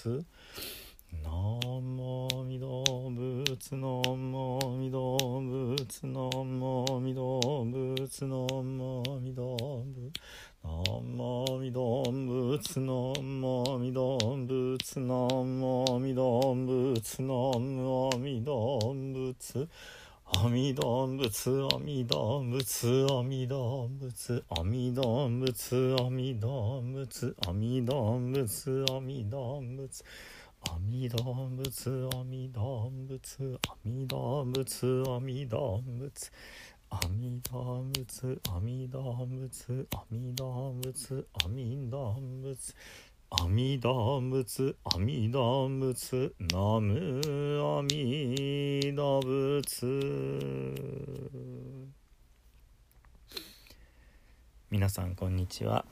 [0.00, 0.24] 仏
[1.12, 10.16] 南無阿弥陀仏南無阿弥陀仏南無阿弥陀仏南無阿弥陀仏
[10.62, 18.78] 南無阿弥陀仏南無阿弥陀仏南無阿弥陀仏南無阿弥陀
[19.12, 19.68] 仏
[20.32, 30.04] 阿弥陀仏阿弥陀仏阿弥陀仏阿弥陀仏阿弥陀仏阿弥陀仏阿弥陀仏
[30.62, 36.30] 阿弥陀仏阿弥陀仏阿弥陀仏阿弥陀仏
[36.90, 42.74] 阿弥陀仏阿弥陀仏阿弥陀仏阿弥陀仏
[43.32, 47.20] 阿弥陀仏阿弥陀仏ナム
[47.62, 49.86] 阿弥陀仏。
[54.68, 55.84] 皆さんこんにちは。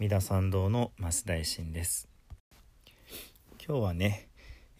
[0.00, 2.08] 三田参道の増大臣です。
[3.64, 4.26] 今日はね、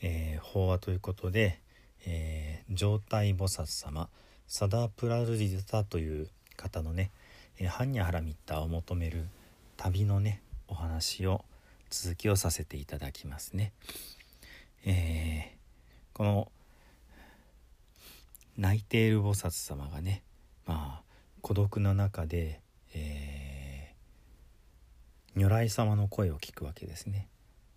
[0.01, 1.61] えー、法話ということで、
[2.05, 4.09] えー、状態菩薩様
[4.49, 7.13] サダープラルリタという方のね、
[7.59, 9.29] えー、ハンニャハラミッタを求める
[9.77, 11.45] 旅のねお話を
[11.91, 13.73] 続きをさせていただきますね。
[14.85, 16.53] えー、この
[18.57, 20.23] 泣いている菩薩様がね
[20.67, 21.03] まあ
[21.43, 22.61] 孤独な中で、
[22.95, 27.29] えー、如来様の声を聞くわけですね。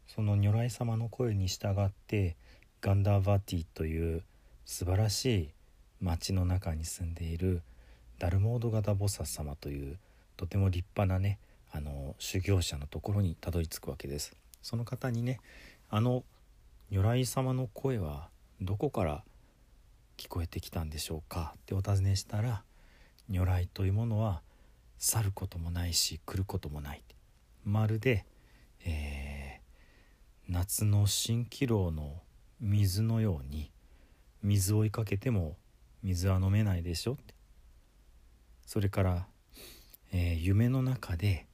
[0.08, 2.36] その如来様の声に従って
[2.82, 4.24] ガンダーバティという
[4.66, 5.50] 素晴らしい
[6.02, 7.64] 町の中に住んでいる
[8.20, 9.98] ダルモード型菩薩様という
[10.38, 11.40] とても立派なね
[11.76, 14.36] あの修行者のところにたどり着くわけです。
[14.62, 15.40] その方にね
[15.90, 16.24] あの
[16.92, 18.30] 如来様の声は
[18.62, 19.24] どこから
[20.16, 21.56] 聞こえてきたんでしょうか？
[21.58, 22.64] ってお尋ねしたら
[23.28, 24.44] 如来というものは
[25.00, 27.04] 去ることもないし来ることもない。
[27.66, 28.26] まるで、
[28.86, 32.22] えー、夏の蜃気楼の
[32.62, 33.72] 水のように
[34.44, 35.58] 水を追いかけても
[36.04, 37.14] 水は飲めないでしょ？
[37.14, 37.34] って。
[38.68, 39.26] それから、
[40.12, 41.48] えー、夢の中で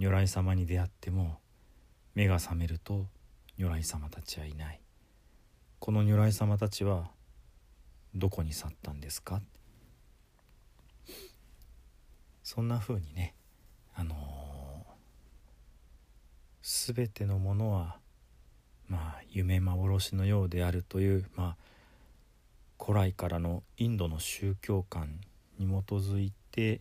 [0.00, 1.40] 如来様に出会っても
[2.14, 3.04] 目が覚めると
[3.58, 4.80] 如来様たちはいない。
[5.78, 7.10] この如来様たちは
[8.14, 9.42] どこに去ったんですか？
[12.42, 13.34] そんな風にね
[13.94, 17.98] あのー、全てのものは
[18.88, 25.20] まあ夢幻のようであるというまあ古来からのインドの宗教観
[25.58, 26.80] に基づいて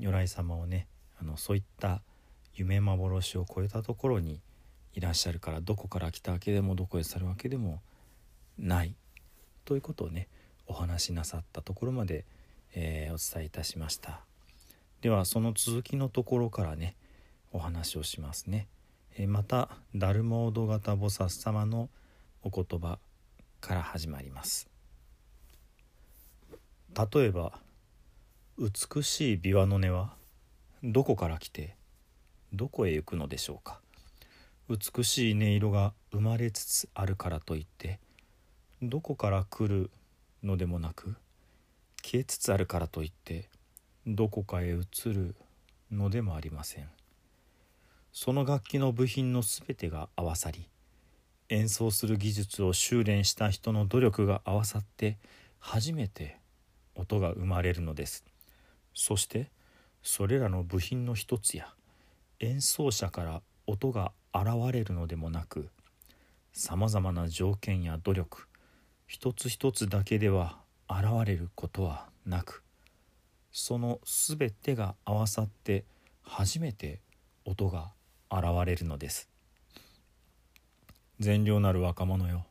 [0.00, 0.88] 如来様をね
[1.20, 2.02] あのそういった
[2.58, 4.40] 夢幻を超えたところに
[4.92, 7.80] いらっしゃるからどこから来たわけでもどこへ去るわけでも
[8.58, 8.96] ない
[9.64, 10.26] ということをね
[10.66, 12.24] お話しなさったところまで、
[12.74, 14.20] えー、お伝えいたしました。
[15.02, 16.96] ではその続きのところからね
[17.52, 18.66] お話をしますね、
[19.16, 21.88] えー、またダルモード型菩薩様の
[22.42, 22.98] お言葉
[23.60, 24.68] から始まります。
[27.12, 27.60] 例えば
[28.58, 30.14] 美しい琵琶の音は
[30.82, 31.77] どこから来て
[32.52, 33.80] どこへ行くのでしょうか？
[34.68, 38.00] 美しい音色が生まれつつあるからといって
[38.82, 39.90] どこから来る
[40.42, 41.16] のでもなく
[42.02, 43.48] 消えつつあるからといって
[44.06, 45.34] どこかへ移る
[45.90, 46.88] のでもありません。
[48.12, 50.68] その楽器の部品の全てが合わさり
[51.50, 55.18] 演奏する技術を修練した人の努力が合わさって
[55.58, 56.38] 初めて
[56.94, 58.24] 音が生まれるのです。
[58.94, 59.50] そして
[60.02, 61.72] それらの部品の一つや
[62.40, 65.68] 演奏者から音が現れるのでもなく
[66.52, 68.46] さまざまな条件や努力
[69.06, 70.58] 一つ一つだけでは
[70.88, 72.62] 現れることはなく
[73.50, 75.84] その全てが合わさって
[76.22, 77.00] 初めて
[77.44, 77.90] 音が
[78.30, 79.28] 現れるのです。
[81.18, 82.46] 善良なる若者よ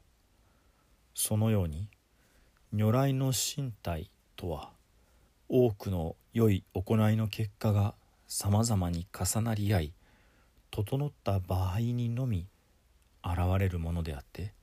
[1.14, 1.88] そのように
[2.74, 4.72] 如来の身体とは
[5.48, 7.94] 多くの良い行いの結果が
[8.28, 9.94] さまざまに重なり合い
[10.70, 12.48] 整った場合にのみ
[13.24, 14.54] 現れるものであって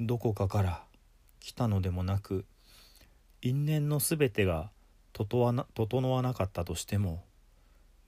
[0.00, 0.84] どこかから
[1.38, 2.46] 来たのでもなく
[3.42, 4.70] 因縁のすべてが
[5.12, 7.22] 整わな整わなかったとしても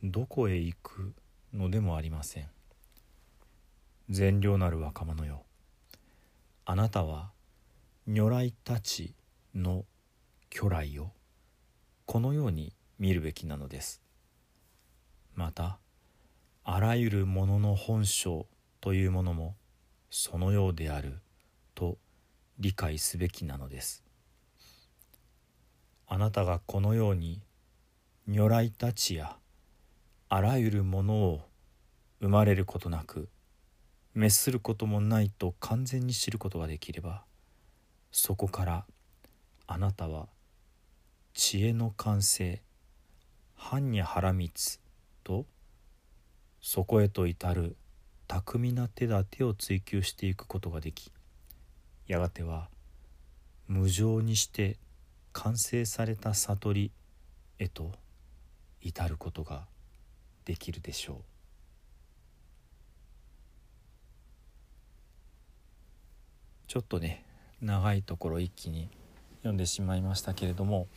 [0.03, 1.13] どこへ行く
[1.53, 2.49] のでもありません。
[4.11, 5.45] 善良なる若者よ
[6.67, 7.31] あなたは
[8.07, 9.15] 如来たち
[9.55, 9.85] の
[10.51, 11.11] 巨来を
[12.05, 14.04] このように見るべきなのです。
[15.35, 15.79] また
[16.65, 18.47] あらゆるものの本性
[18.81, 19.57] というものも
[20.11, 21.21] そのようである
[21.75, 21.99] と
[22.59, 24.05] 理解すべきなのです。
[26.07, 27.41] あなたがこのように
[28.27, 29.37] 如来たちや
[30.29, 31.41] あらゆるものを
[32.21, 33.29] 生まれることなく
[34.15, 37.25] 滅することもないと完全に知ることができれば
[38.13, 38.87] そこから
[39.67, 40.29] あなたは
[41.33, 42.63] 知恵の完成
[43.59, 44.81] 般若波羅蜜
[45.25, 45.47] と
[46.61, 47.76] そこへと至る
[48.29, 51.11] 巧みな手立てを追求していくことができ
[52.06, 52.69] やがては
[53.67, 54.76] 無常にして
[55.32, 56.93] 完成された悟り
[57.59, 57.93] へと
[58.81, 59.67] 至ることが
[60.44, 61.17] できるでしょう。
[66.69, 67.25] ちょっとね
[67.61, 68.88] 長いところ一気に
[69.38, 70.88] 読んでしまいましたけれども、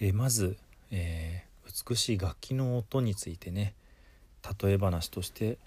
[0.00, 0.56] え、まず、
[0.90, 1.49] えー、
[1.88, 3.74] 美しい楽器の音についてね
[4.62, 5.58] 例え話として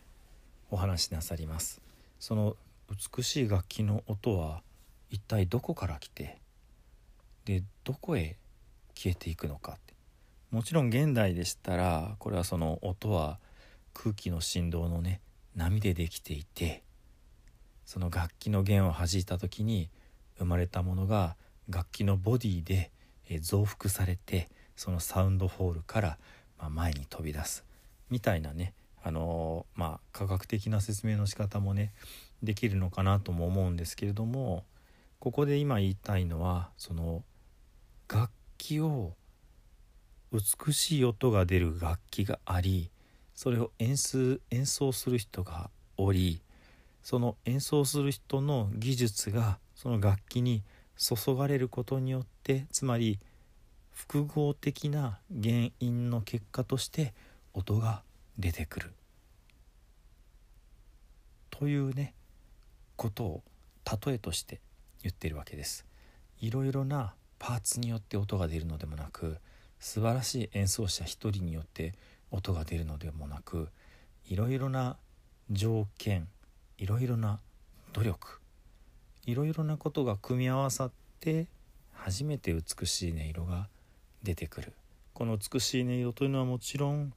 [0.69, 1.81] お話しなさります。
[2.19, 2.55] その
[2.89, 4.61] 美しい楽器の音は
[5.09, 6.39] 一体どこから来て
[7.45, 8.37] でどこへ
[8.95, 9.73] 消えていくのか。
[9.73, 9.93] って
[10.51, 13.39] もちろん現代でしたらこれはその音は
[13.93, 15.21] 空気の振動のね
[15.55, 16.83] 波でできていて
[17.85, 19.89] その楽器の弦を弾いた時に
[20.37, 21.35] 生まれたものが
[21.69, 22.91] 楽器のボディで
[23.41, 26.17] 増幅されてそのサウンドホールから
[26.59, 27.65] ま前に飛び出す。
[28.09, 31.93] みたいなねあのー、まあ科学的な説明の仕方もね
[32.41, 34.63] できるのかなとも思うんですけれども
[35.19, 37.23] ここで今言いたいのはその
[38.07, 39.13] 楽器を
[40.31, 42.91] 美しい音が出る楽器があり
[43.35, 46.41] それを演出演奏する人がおり
[47.01, 50.63] その演奏する人の技術がその楽器に
[50.97, 53.19] 注がれることによってつまり
[53.93, 57.13] 複合的な原因の結果として
[57.53, 58.03] 音が
[58.37, 58.93] 出てくる
[61.49, 62.13] というね
[62.95, 63.43] ことを
[64.05, 64.59] 例えとして
[65.01, 65.85] 言ってるわけです。
[66.39, 69.37] いろいろなパーツによって音が出るのでもなく
[69.79, 71.93] 素晴らしい演奏者一人によって
[72.31, 73.69] 音が出るのでもなく
[74.27, 74.97] いろいろな
[75.51, 76.27] 条件
[76.77, 77.39] いろいろな
[77.91, 78.39] 努力
[79.25, 81.47] いろいろなことが組み合わさって
[81.93, 83.67] 初めて美しい音色が
[84.23, 84.73] 出てくる
[85.13, 87.13] この美しい音色というのはもちろん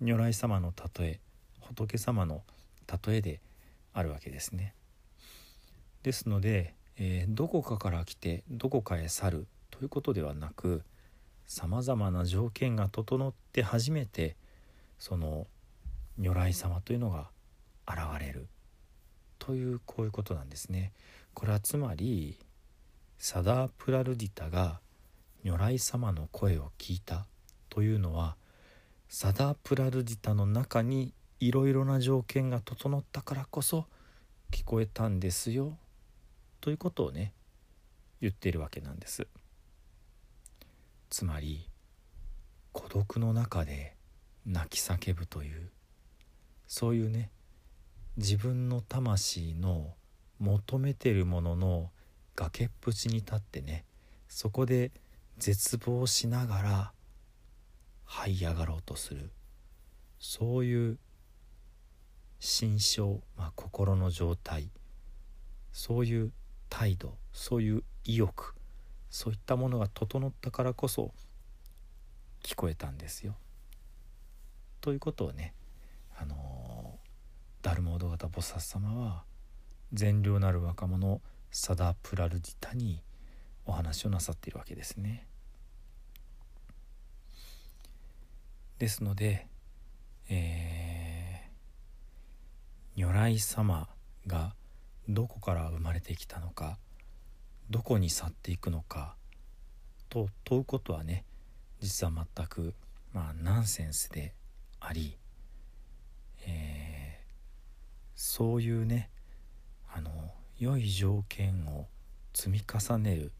[0.00, 1.20] 如来様の例え
[1.60, 2.42] 仏様の
[3.06, 3.40] 例えで
[3.92, 4.74] あるわけですね。
[6.02, 10.82] ですので、えー、どこかから来てどこかへ去るということではなく
[11.46, 14.36] さまざまな条件が整って初めて
[14.98, 15.46] その
[16.18, 17.30] 如来様というのが
[17.88, 18.46] 現れる
[19.38, 20.92] というこういうことなんですね。
[21.32, 22.38] これはつまり
[23.18, 24.80] サダープラルディタが
[25.44, 27.26] 如来様の声を聞いた。
[27.68, 28.36] というのは
[29.08, 33.86] サダプラルディタの中にいろいろな条件が整ったからこそ
[34.52, 35.76] 聞こえたんですよ。
[36.60, 37.32] ということをね
[38.20, 39.26] 言っているわけなんです。
[41.10, 41.68] つまり
[42.72, 43.96] 孤独の中で
[44.46, 45.70] 泣き叫ぶという
[46.66, 47.30] そういうね
[48.16, 49.94] 自分の魂の
[50.38, 51.90] 求めてるものの
[52.36, 53.84] 崖っぷちに立ってね
[54.28, 54.92] そこで
[55.38, 56.92] 絶望しながら
[58.06, 59.30] 這い上がろうとする。
[60.18, 60.98] そういう
[62.38, 64.70] 心象、まあ、心の状態。
[65.72, 66.32] そういう
[66.68, 68.54] 態度そういう意欲。
[69.10, 71.12] そういったものが整ったからこそ
[72.42, 73.36] 聞こえたんですよ。
[74.80, 75.54] ということをね
[76.16, 76.98] あの
[77.62, 79.24] ダルモード型菩薩様は
[79.92, 83.02] 善良なる若者サダ・プラルディタに
[83.66, 85.26] お話をなさっているわけですね。
[88.78, 89.46] ですので、
[90.28, 93.88] えー、如来様
[94.26, 94.54] が
[95.08, 96.78] どこから生まれてきたのか
[97.70, 99.16] どこに去っていくのか
[100.08, 101.24] と問うことはね
[101.80, 102.74] 実は全く
[103.12, 104.34] まあナンセンスで
[104.80, 105.16] あり、
[106.46, 107.26] えー、
[108.14, 109.10] そういうね
[109.94, 110.10] あの
[110.58, 111.86] 良い条件を
[112.32, 113.32] 積み重ねる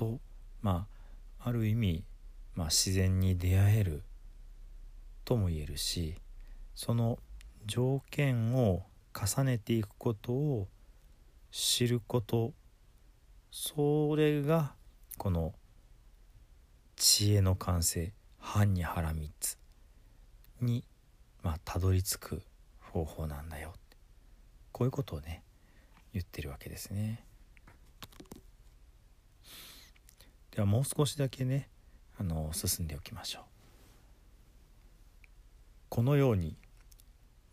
[0.00, 0.18] と
[0.62, 0.86] ま
[1.38, 2.04] あある意味、
[2.54, 4.02] まあ、自然に出会える
[5.26, 6.14] とも言えるし
[6.74, 7.18] その
[7.66, 8.82] 条件を
[9.14, 10.68] 重ねていくことを
[11.50, 12.54] 知ること
[13.50, 14.72] それが
[15.18, 15.52] この
[16.96, 18.10] 知恵の完成
[18.42, 19.58] 般若波羅蜜
[20.62, 20.82] に
[21.42, 22.42] まあたどり着く
[22.80, 23.74] 方法なんだよ
[24.72, 25.42] こういうことをね
[26.14, 27.22] 言ってるわけですね。
[30.54, 31.68] ではもう少しだけね
[32.18, 33.42] あの進んでおきましょう。
[35.88, 36.56] このように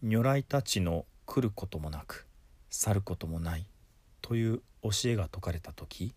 [0.04, 2.28] 如来たちの来ることもなく
[2.70, 3.66] 去ることもない
[4.22, 6.14] という教えが説かれた時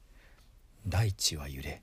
[0.86, 1.82] 大地は揺れ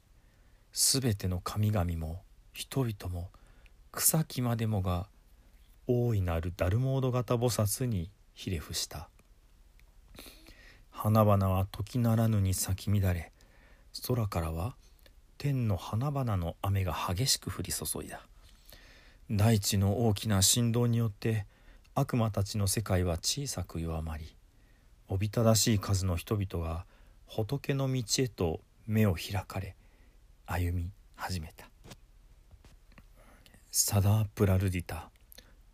[0.71, 2.21] すべての神々も
[2.53, 3.29] 人々も
[3.91, 5.07] 草木までもが
[5.87, 9.09] 大いなるダルモード型菩薩にひれ伏した
[10.91, 13.31] 花々は時ならぬに咲き乱れ
[14.07, 14.75] 空からは
[15.37, 18.21] 天の花々の雨が激しく降り注いだ。
[19.29, 21.45] 大地の大きな振動によって
[21.93, 24.35] 悪魔たちの世界は小さく弱まり
[25.09, 26.85] おびただしい数の人々が
[27.25, 29.75] 仏の道へと目を開かれ
[30.45, 31.67] 歩み始めた。
[33.71, 35.09] サダープラルディタ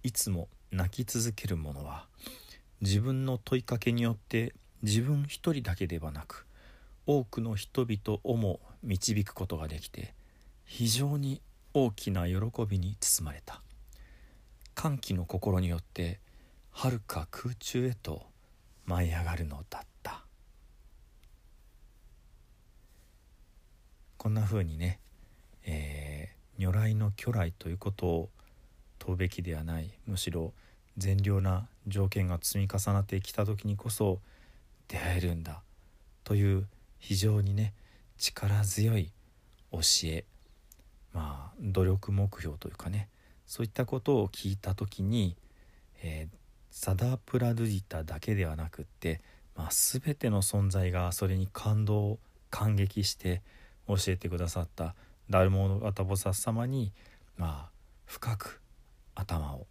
[0.04, 2.06] いつも泣き続ける者は
[2.82, 6.46] 自分の問いかけによって自分一人だけではなく
[7.06, 10.14] 多くの人々をも導くことができて
[10.66, 11.42] 非常に
[11.74, 13.62] 大きな喜びに包まれた。
[14.76, 16.20] 歓喜の心によって
[16.72, 18.24] はるか空中へと
[18.86, 20.24] 舞い上がるのだった。
[24.18, 25.00] こんな風にね、
[25.66, 28.30] えー、如来の巨来ということを
[29.00, 29.92] 問うべきではない。
[30.08, 30.54] むしろ
[30.98, 34.20] 善良な条件が積み重なってきた時にこそ
[34.88, 35.62] 出会えるんだ。
[36.24, 36.68] という
[37.04, 37.74] 非常にね
[38.18, 39.12] 力強い
[39.74, 40.24] 教え
[41.12, 43.10] まあ努力目標というかね
[43.46, 45.36] そういったことを聞いた時に、
[46.02, 46.36] えー、
[46.72, 49.20] サダープラドゥディタだけではなくって、
[49.54, 52.20] まあ、全ての存在がそれに感動
[52.50, 53.42] 感激して
[53.86, 54.96] 教えてくださった
[55.30, 56.94] ダルモードガタボサッ様に、
[57.36, 57.72] まあ、
[58.06, 58.62] 深く
[59.14, 59.68] 頭を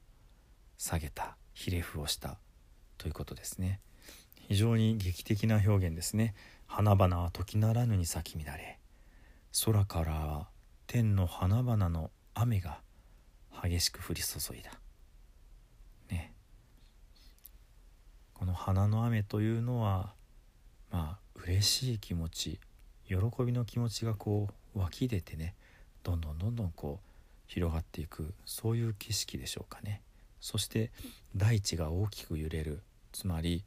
[0.77, 2.37] 下げたひれ伏をした
[2.99, 3.81] ということですね。
[4.49, 6.35] 非常に劇的な表現ですね。
[6.75, 8.79] 花々は時ならぬに咲き乱れ
[9.67, 10.49] 空からは
[10.87, 12.81] 天の花々の雨が
[13.63, 14.71] 激しく降り注いだ。
[16.11, 16.33] ね。
[18.33, 20.15] この花の雨というのは
[20.91, 22.59] まあ嬉しい気持ち
[23.07, 25.55] 喜びの気持ちがこう湧き出てね
[26.03, 27.07] どんどんどんどんこう
[27.49, 30.01] 広がっていくそういう景色でしょうかね。
[30.41, 30.91] そして
[31.37, 32.81] 大地が大きく揺れる。
[33.13, 33.63] つまり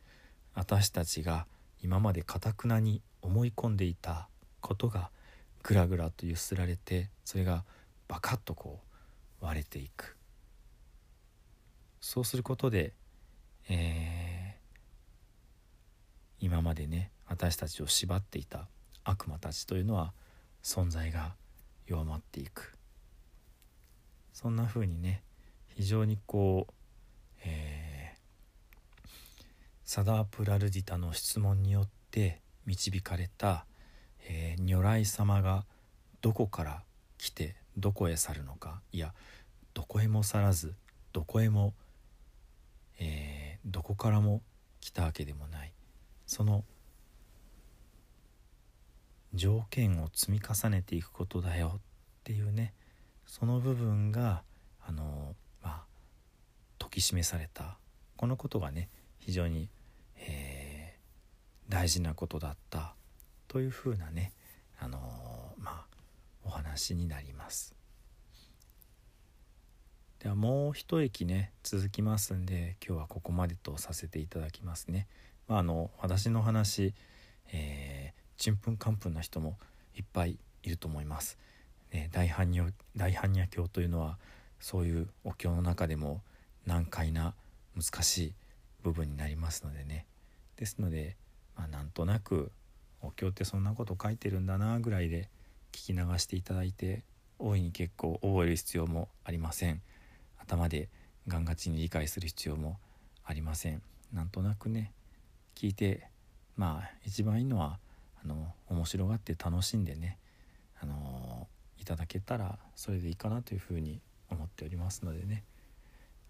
[0.56, 1.46] 私たちが
[1.82, 4.28] 今までかたくなに思い込んでいた
[4.62, 5.12] ことが
[5.64, 7.64] ぐらぐらと揺すられてそれが
[8.08, 8.80] バカッとこ
[9.42, 10.18] う割れていく。
[12.02, 12.94] そうすることで、
[13.70, 14.36] えー
[16.46, 18.68] 今までね私たちを縛っていた
[19.04, 20.14] 悪魔たちというのは
[20.64, 21.34] 存在が
[21.88, 22.78] 弱まっていく。
[24.32, 25.24] そんな風にね
[25.76, 26.74] 非常にこう、
[27.46, 27.85] えー、
[29.86, 33.68] サダープラルディタの質問によって導かれた、
[34.28, 35.64] えー、如来様が
[36.22, 36.82] どこから
[37.20, 39.14] 来てどこへ去るのかいや
[39.76, 40.74] どこへも去らず
[41.14, 41.74] どこへも、
[43.00, 44.42] えー、どこからも
[44.82, 45.72] 来たわけでもない。
[46.26, 46.64] その
[49.36, 51.80] 条件を積み重ねていくことだよっ
[52.24, 52.74] ていうね
[53.28, 54.42] その部分が
[54.88, 55.84] あのまあ
[56.80, 57.78] 解き示された
[58.16, 58.90] このことがね
[59.26, 59.70] 非常に、
[60.18, 62.94] えー、大事なことだった
[63.48, 64.32] というふうなね
[64.80, 65.00] あの
[65.58, 65.86] まあ
[66.44, 67.74] お話になります。
[70.20, 75.08] ではもう一駅ね続きますんで今日はここまでとさせていただきますね。
[75.48, 76.94] まあ、あの私の話
[77.54, 79.58] えー、ちんぷんかんぷんな人も
[79.96, 81.38] いっぱいいると思います。
[81.92, 84.18] ね、大般若大般若経というのは
[84.60, 86.22] そういうお経の中でも
[86.66, 87.34] 難解な
[87.76, 88.34] 難しい
[88.86, 90.06] 部分になりますのでね。
[90.58, 91.18] ですので、
[91.58, 92.52] まあ、なんとなく
[93.02, 95.28] お経ってそんなこと書いてるんだなぐらいで
[95.72, 97.04] 聞き流していただいて
[97.40, 99.82] 大いに結構覚える必要もありません。
[100.38, 100.88] 頭で
[101.28, 102.78] ガンガチに理解する必要も
[103.24, 103.82] ありません。
[104.14, 104.94] なんとなくね
[105.56, 106.08] 聞いて
[106.56, 107.80] まあ一番いいのは
[108.24, 110.20] あの面白がって楽しんでね
[110.80, 111.48] あの
[111.80, 114.00] いただけたらそれでいいかなというふうに
[114.30, 115.44] 思っておりますのでね。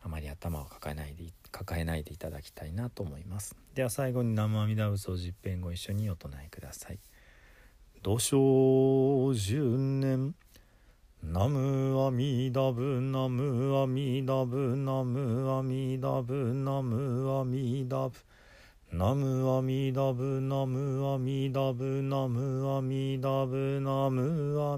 [0.06, 3.56] あまり頭を抱えないで抱えないでいただきたいなと思います。
[3.74, 7.00] では最後に生阿弥陀仏を十遍ご一緒にお唱えください
[8.04, 10.36] 「土生十年
[11.24, 18.16] 南無阿弥陀ブナムアミダブナムアミダブナムアミダブ」
[18.94, 24.78] ナムアミダブ南無阿弥陀ブナムアミダブナムア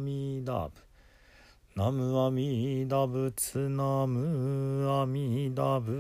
[1.78, 5.94] ナムアミダブツナムアミダブ。